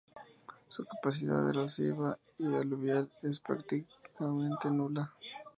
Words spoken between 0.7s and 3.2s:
capacidad erosiva y aluvial